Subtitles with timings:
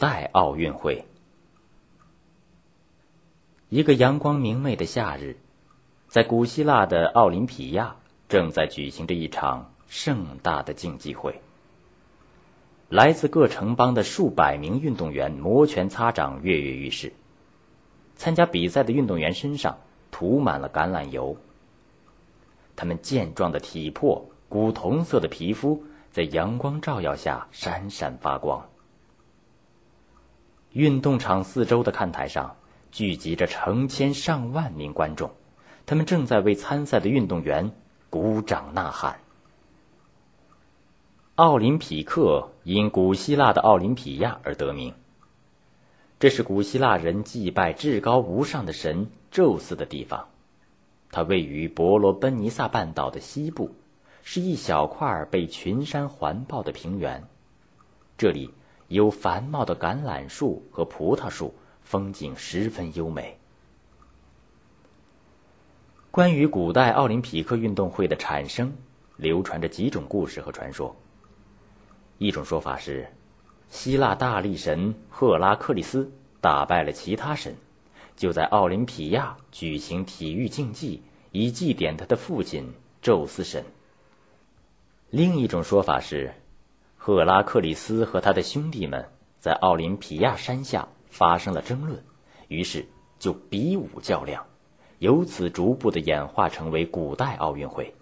[0.00, 1.04] 代奥运会。
[3.68, 5.36] 一个阳光明媚的夏日，
[6.08, 7.96] 在古希腊的奥林匹亚
[8.26, 11.42] 正在举行着一场盛大的竞技会。
[12.88, 17.12] 来自各城邦的数百名运动员摩拳擦掌，跃跃欲试。
[18.16, 19.80] 参加比赛的运动员身上
[20.10, 21.36] 涂满了橄榄油。
[22.74, 28.69] 他们健壮的体魄、古铜色的皮肤，在阳光照耀下闪闪发光。
[30.72, 32.56] 运动场四周的看台上
[32.92, 35.32] 聚集着成千上万名观众，
[35.84, 37.72] 他们正在为参赛的运动员
[38.08, 39.18] 鼓掌呐喊。
[41.34, 44.94] 奥林匹克因古希腊的奥林匹亚而得名。
[46.20, 50.28] 这是古希腊人祭拜至高无上的神宙斯的地方。
[51.10, 53.74] 它位于伯罗奔尼撒半岛的西部，
[54.22, 57.24] 是一小块被群山环抱的平原。
[58.18, 58.52] 这里
[58.90, 63.38] 有繁茂的橄榄树和葡萄树，风景十分优美。
[66.10, 68.72] 关于古代奥林匹克运动会的产生，
[69.16, 70.96] 流传着几种故事和传说。
[72.18, 73.08] 一种说法是，
[73.68, 77.54] 希腊大力神赫拉克利斯打败了其他神，
[78.16, 81.00] 就在奥林匹亚举行体育竞技，
[81.30, 83.64] 以祭奠他的父亲宙斯神。
[85.10, 86.34] 另一种说法是，
[87.02, 92.04] 赫拉克利斯和他的兄弟们在奥林匹亚山下发生了争论，
[92.48, 92.86] 于是
[93.18, 94.44] 就比武较量，
[94.98, 97.94] 由此逐步的演化成为古代奥运会。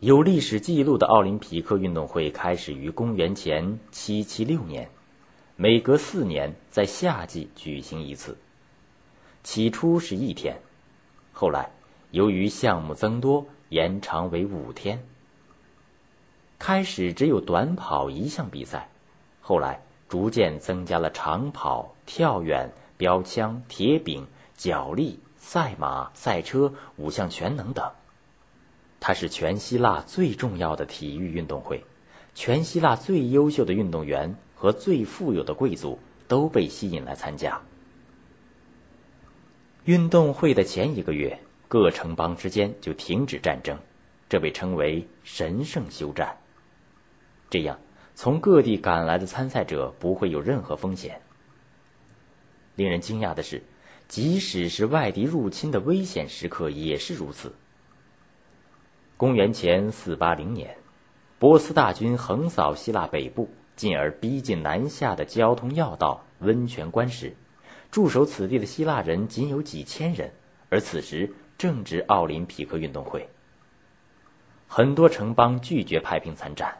[0.00, 4.88] 有历史记录的奥林匹克运动会开始于公元前776年，
[5.56, 8.38] 每隔四年在夏季举行一次。
[9.42, 10.56] 起初是一天，
[11.32, 11.70] 后来
[12.12, 15.06] 由于项目增多，延长为五天。
[16.64, 18.88] 开始只有短跑一项比赛，
[19.40, 27.90] 后来逐渐增加了长跑、跳远、标枪、铁饼、角力、赛马、赛车、五项全能等。
[29.00, 31.82] 它是全希腊最重要的体育运动会，
[32.32, 37.60] 全希腊最优秀的运动员和最富有的贵族都被吸引来参加。
[39.84, 43.76] 运动会的前一个月，各城邦之间就停止战争，
[44.28, 46.36] 这被称为“神圣休战”。
[47.52, 47.78] 这样，
[48.14, 51.20] 从各地赶来的参赛者不会有任何风险。
[52.76, 53.62] 令人惊讶的是，
[54.08, 57.54] 即使是外敌入侵的危险时刻也是如此。
[59.18, 60.78] 公元前四八零年，
[61.38, 67.36] 波斯大军横扫希腊北部，进而逼近南下的交通要道温泉关时，
[67.90, 70.32] 驻守此地的希腊人仅有几千人，
[70.70, 73.28] 而此时正值奥林匹克运动会。
[74.66, 76.78] 很多城邦拒绝派兵参战，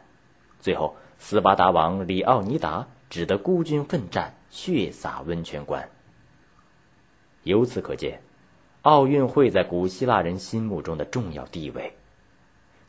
[0.63, 5.89] 最后斯巴达王里奥尼达只得孤军奋战，血洒温泉关。
[7.43, 8.21] 由此可见，
[8.83, 11.93] 奥运会在古希腊人心目中的重要地位。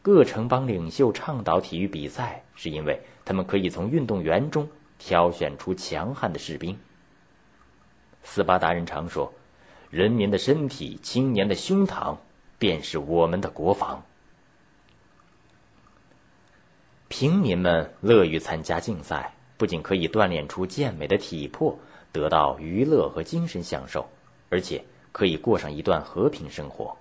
[0.02, 4.68] 各城邦领袖倡导体育比赛，是因为他们可以从运动员中
[5.00, 6.78] 挑选出强悍的士兵。
[8.22, 9.32] 斯巴达人常说
[9.90, 12.18] ：“人民的身体、青年的胸膛，
[12.56, 14.04] 便是我们的国防。”
[17.16, 21.78] 平民们乐于参加竞赛，不仅可以锻炼出健美的体魄，
[22.10, 24.08] 得到娱乐和精神享受，
[24.50, 26.96] 而且可以过上一段和平生活。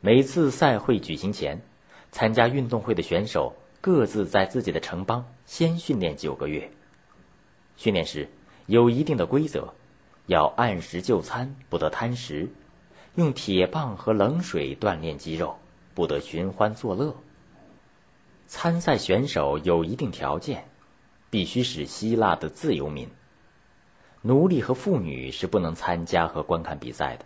[0.00, 1.62] 每次赛会举行前，
[2.10, 6.68] 参加运动会的选手各自在自己的城邦先训练九个月。
[7.76, 8.28] 训练时
[8.66, 9.72] 有一定的规则，
[10.26, 12.48] 要按时就餐，不得贪食；
[13.14, 15.56] 用铁棒和冷水锻炼肌肉，
[15.94, 17.14] 不得寻欢作乐。
[18.54, 20.68] 参赛选手有一定条件，
[21.30, 23.08] 必须是希腊的自由民。
[24.20, 27.24] 奴隶和妇女是不能参加和观看比赛的。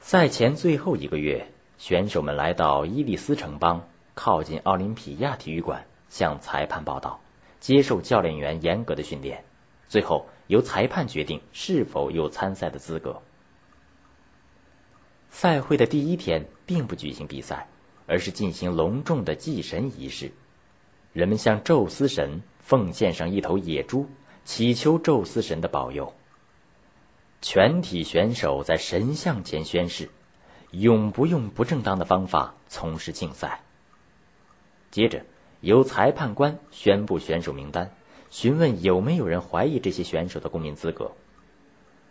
[0.00, 7.20] 赛前最后一个月，选手们来到伊利斯城邦，靠近奥林匹亚体育馆，向裁判报道，
[7.60, 9.44] 接受教练员严格的训练，
[9.86, 13.22] 最后由裁判决定是否有参赛的资格。
[15.30, 17.68] 赛会的第一天并不举行比赛，
[18.08, 20.32] 而是进行隆重的祭神仪式，
[21.12, 24.08] 人们向宙斯神奉献上一头野猪，
[24.44, 26.14] 祈求宙斯神的保佑。
[27.42, 30.08] 全体选手在神像前宣誓，
[30.70, 33.60] 永不用不正当的方法从事竞赛。
[34.90, 35.22] 接着，
[35.60, 37.92] 由裁判官宣布选手名单，
[38.30, 41.12] 询问有没有人怀疑这些选手的公民资格。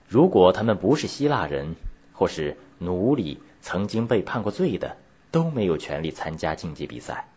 [0.08, 1.76] 如果他们不是希腊人，
[2.14, 4.96] 或是奴隶，曾经被判过罪的，
[5.32, 7.28] 都没有权利参加竞技比赛。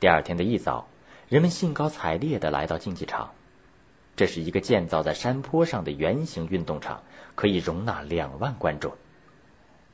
[0.00, 0.88] 第二天的一早，
[1.28, 3.32] 人们兴高采烈地来到竞技场。
[4.16, 7.02] 这是一个建造在山坡上的圆形运动场，
[7.34, 8.92] 可以容纳两万观众。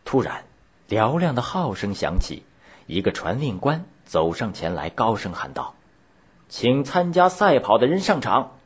[0.05, 0.45] 突然，
[0.89, 2.43] 嘹亮的号声响起，
[2.87, 5.75] 一个传令官走上前来，高声喊道
[6.51, 8.59] ：“请参加赛跑的人上场。”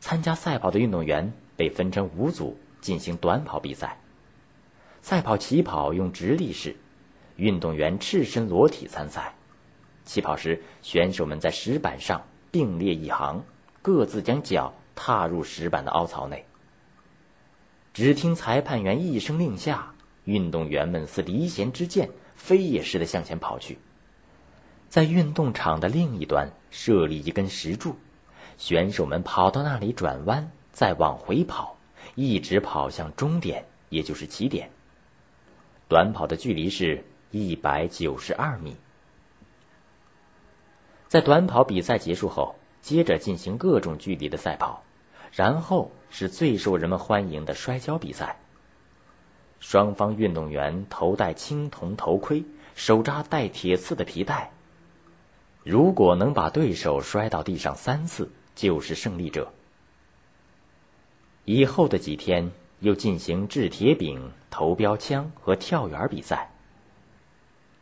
[0.00, 4.00] 参加赛跑的运动员被分成五组进行短跑比赛。
[5.08, 6.74] 赛跑起跑用直立式，
[7.36, 9.36] 运动员赤身裸体参赛。
[10.04, 13.44] 起跑时，选手们在石板上并列一行。
[13.82, 16.44] 各自将脚踏入石板的凹槽内。
[17.94, 19.94] 只听裁判员一声令下，
[20.24, 23.78] 运动员们似离弦之箭，飞也似的向前跑去。
[24.88, 27.94] 在运动场的另一端设立一根石柱，
[28.58, 31.76] 选手们跑到那里转弯，再往回跑，
[32.16, 34.68] 一直跑向终点，也就是起点。
[35.88, 38.76] 短跑的距离是一百九十二米。
[41.08, 42.54] 在短跑比赛结束后。
[42.82, 44.84] 接着进行各种距离的赛跑，
[45.32, 48.38] 然后是最受人们欢迎的摔跤比赛。
[49.58, 52.44] 双方运动员头戴青铜头盔，
[52.76, 54.52] 手扎带铁刺的皮带。
[55.64, 59.52] 如果能把对手摔到地上三次，就是胜利者。
[61.44, 66.50] 以后的几天又进行掷铁饼、投标枪和跳远比赛。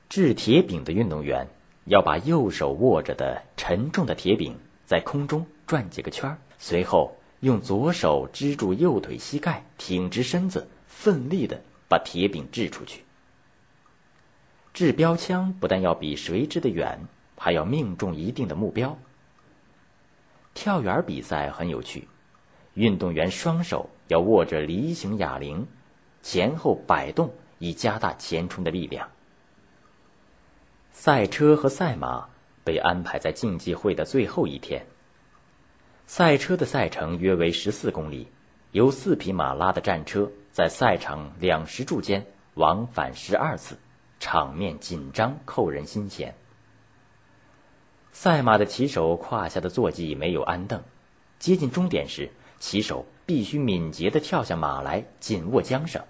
[0.08, 1.48] 掷铁饼的运动员
[1.86, 4.58] 要把右手握着的沉重的铁饼。
[4.86, 13.02] 在空中转几个圈随后用左手支住右腿膝盖，挺直身子，奋力的把铁饼掷出去。
[14.74, 17.00] 掷标枪不但要比谁掷的远，
[17.38, 18.98] 还要命中一定的目标。
[20.52, 22.06] 跳远比赛很有趣，
[22.74, 25.66] 运动员双手要握着梨形哑铃，
[26.22, 29.08] 前后摆动以加大前冲的力量。
[30.92, 32.28] 赛车和赛马。
[32.64, 34.86] 被安排在竞技会的最后一天。
[36.06, 38.26] 赛车的赛程约为十四公里，
[38.72, 42.24] 由四匹马拉的战车在赛场两石柱间
[42.54, 43.76] 往返十二次，
[44.18, 46.34] 场面紧张，扣人心弦。
[48.12, 50.82] 赛马的骑手胯下的坐骑没有鞍凳，
[51.38, 52.30] 接近终点时，
[52.66, 56.02] 骑手必须敏捷地跳下马来，紧握缰绳。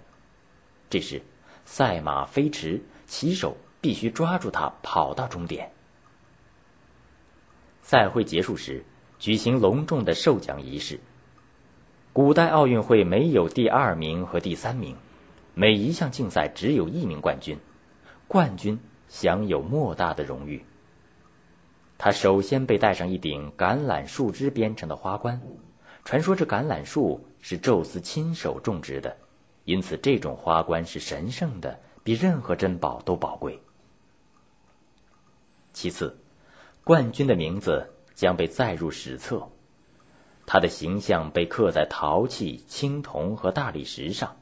[0.89, 1.21] 这时，
[1.65, 5.73] 赛马飞驰，骑手必须抓住它，跑到终点。
[7.81, 8.85] 赛会结束时，
[9.19, 11.01] 举行隆重的授奖仪式。
[12.13, 14.95] 古代奥运会没有第二名和第三名，
[15.55, 17.59] 每一项竞赛只有一名冠军，
[18.29, 18.79] 冠军
[19.09, 20.63] 享有莫大的荣誉。
[21.97, 25.41] 他首先被戴上一顶橄榄树枝编成的花冠，
[26.05, 29.17] 传说这橄榄树是宙斯亲手种植的，
[29.63, 33.59] 因此这种花冠是神圣的，比任何珍宝都宝贵。
[35.73, 36.15] 其次。
[36.83, 39.49] 冠军的名字将被载入史册，
[40.45, 44.37] 他的形象被刻在陶器、青铜和大理石上。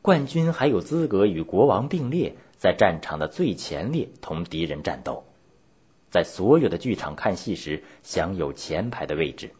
[0.00, 5.22] 冠军还有资格与国王并列，在战场的最前列同敌人战斗，
[6.10, 9.50] 在所有的剧场看戏时享有前排的位置。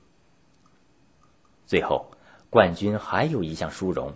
[1.72, 2.10] 最后，
[2.50, 4.12] 冠军还有一项殊荣，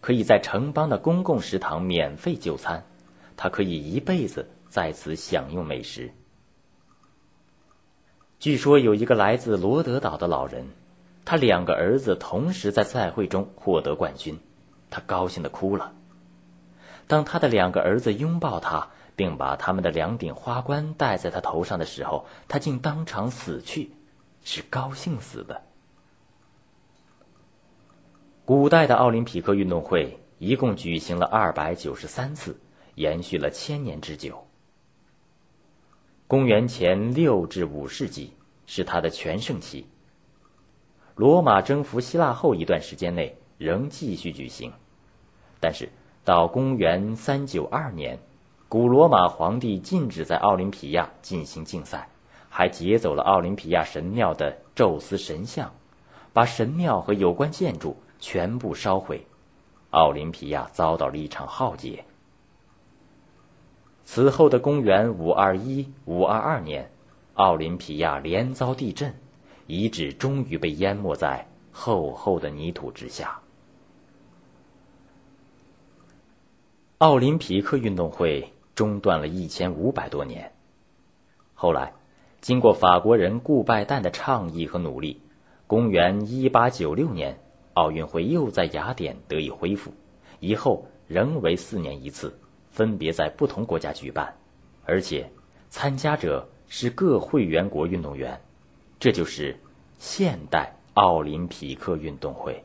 [0.00, 2.86] 可以在城邦的公共食堂免费就餐，
[3.36, 6.14] 他可以一辈子在此享用美食。
[8.38, 10.68] 据说有一个来自罗德岛的老人，
[11.26, 14.40] 他两个儿子同时在赛会中获得冠军，
[14.88, 15.92] 他高兴的哭了。
[17.06, 23.90] 当他的两个儿子拥抱他，并把他们的两顶花冠戴在他头上的时候，他竟当场死去，
[24.42, 25.60] 是高兴死的。
[28.46, 32.60] 古代的奥林匹克运动会一共举行了二百九十三次，
[32.94, 34.46] 延续了千年之久。
[36.26, 38.34] 公元前六至五世纪
[38.66, 39.86] 是他的全盛期。
[41.14, 44.70] 罗马征服希腊后一段时间内仍继续举行，
[45.58, 45.88] 但是
[46.22, 48.18] 到公元三九二年，
[48.68, 52.10] 古罗马皇帝禁止在奥林匹亚进行竞赛，
[52.50, 55.72] 还劫走了奥林匹亚神庙的宙斯神像，
[56.34, 57.96] 把神庙和有关建筑
[58.26, 59.26] 全部烧毁，
[59.90, 62.06] 奥林匹亚遭到了一场浩劫。
[64.06, 66.90] 此后的公元五二一、五二二年，
[67.34, 69.14] 奥林匹亚连遭地震，
[69.66, 73.40] 遗址终于被淹没在厚厚的泥土之下。
[76.96, 80.50] 奥林匹克运动会中断了一千五百多年，
[81.52, 81.92] 后来，
[82.40, 85.20] 经过法国人顾拜旦的倡议和努力，
[85.66, 87.38] 公元一八九六年，
[87.74, 89.92] 奥运会又在雅典得以恢复，
[90.40, 92.38] 以后仍为四年一次。
[92.70, 94.34] 分别在不同国家举办，
[94.84, 95.30] 而且
[95.68, 98.40] 参加者是各会员国运动员，
[98.98, 99.56] 这就是
[100.00, 102.64] 现代奥林匹克运动会。